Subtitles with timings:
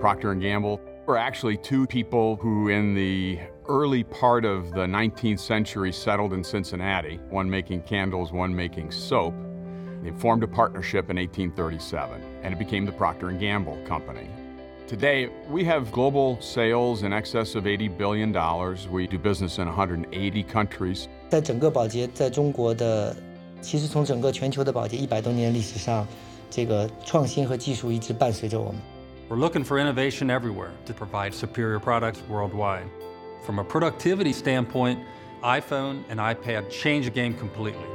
[0.00, 3.38] Procter & Gamble were actually two people who in the
[3.68, 9.34] early part of the 19th century settled in Cincinnati, one making candles, one making soap.
[10.02, 14.28] They formed a partnership in 1837 and it became the Procter & Gamble Company.
[14.86, 18.30] Today, we have global sales in excess of $80 billion.
[18.92, 21.08] We do business in 180 countries.
[21.30, 23.16] 在整个保洁在中国的，
[23.62, 26.06] 其实从整个全球的保洁一百多年历史上，
[26.50, 28.74] 这个创新和技术一直伴随着我们。
[29.29, 32.89] we're looking for innovation everywhere to provide superior products worldwide.
[33.43, 34.99] From a productivity standpoint,
[35.43, 37.85] iPhone and iPad change the game completely.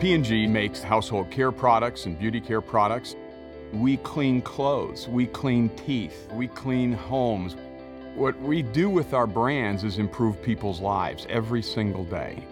[0.00, 3.16] P&G makes household care products and beauty care products.
[3.72, 7.54] We clean clothes, we clean teeth, we clean homes.
[8.14, 12.46] What we do with our brands is improve people's lives every single day.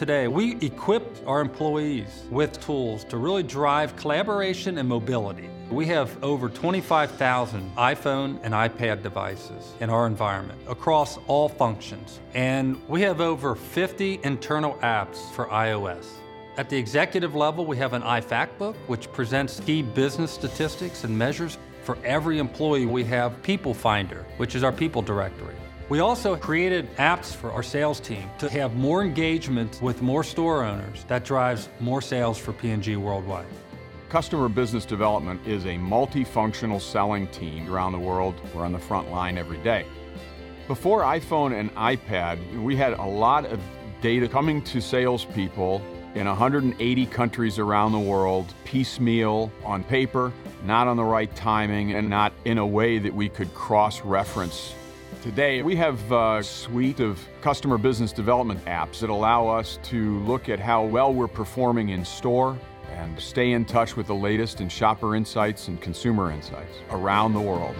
[0.00, 5.50] Today, we equip our employees with tools to really drive collaboration and mobility.
[5.70, 12.18] We have over 25,000 iPhone and iPad devices in our environment across all functions.
[12.32, 16.06] And we have over 50 internal apps for iOS.
[16.56, 21.58] At the executive level, we have an iFactbook, which presents key business statistics and measures.
[21.82, 25.56] For every employee, we have People Finder, which is our people directory.
[25.90, 30.62] We also created apps for our sales team to have more engagement with more store
[30.62, 33.48] owners that drives more sales for P&G worldwide.
[34.08, 38.36] Customer business development is a multifunctional selling team around the world.
[38.54, 39.84] We're on the front line every day.
[40.68, 43.58] Before iPhone and iPad, we had a lot of
[44.00, 45.82] data coming to salespeople
[46.14, 50.32] in 180 countries around the world, piecemeal on paper,
[50.62, 54.72] not on the right timing, and not in a way that we could cross reference
[55.23, 60.49] Today, we have a suite of customer business development apps that allow us to look
[60.49, 62.55] at how well we're performing in store
[62.95, 67.41] and stay in touch with the latest in shopper insights and consumer insights around the
[67.41, 67.73] world.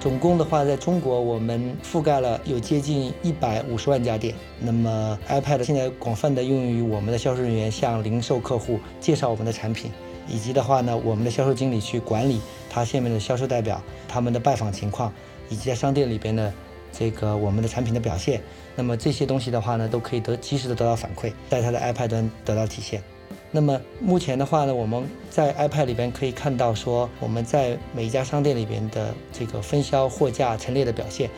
[0.00, 4.34] 总共的话，在中国我们覆盖了有接近一百五十万家店。
[4.58, 9.92] 那么 iPad 现在广泛的用于我们的销售人员向零售客户介绍我们的产品，
[10.26, 15.12] 以及的话呢，我们的销售经理去管理他下面的销售代表他们的拜访情况。
[15.49, 16.53] 以及在商店里边的
[16.91, 18.41] 这个我们的产品的表现，
[18.75, 23.01] 那么这些东西的话呢，都可以得及时的得到反馈，在它的 iPad 端得到体现。
[23.49, 31.29] 那么目前的话呢，我们在 iPad 里边可以看到说，我们在每一家商店里边的这个分销货架陈列的表现，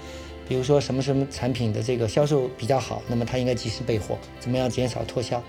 [0.47, 5.41] 比如说什么什么产品的这个销售比较好，那么它应该及时备货，怎么样减少脱销。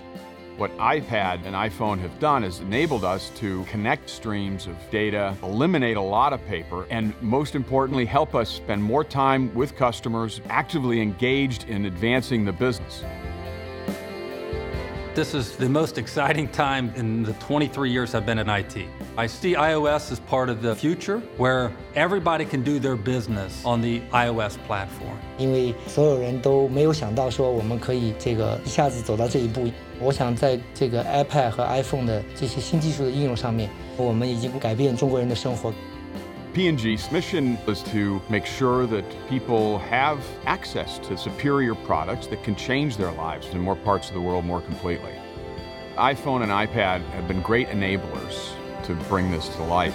[0.60, 5.96] What iPad and iPhone have done is enabled us to connect streams of data, eliminate
[5.96, 11.00] a lot of paper, and most importantly, help us spend more time with customers actively
[11.00, 13.02] engaged in advancing the business.
[15.19, 18.85] This is the most exciting time in the 23 years I've been in IT.
[19.15, 23.81] I see iOS as part of the future where everybody can do their business on
[23.81, 25.15] the iOS platform.
[25.37, 29.71] 因为所有人都没有想到说我们可以这个一下子走到这一步。
[30.01, 35.73] 我想在这个 iPad 和 iPhone 的这些新技术的应用上面，我们已经改变中国人的生活。
[36.52, 42.56] P&G's mission is to make sure that people have access to superior products that can
[42.56, 45.14] change their lives in more parts of the world more completely.
[45.96, 48.52] iPhone and iPad have been great enablers
[48.82, 49.94] to bring this to life.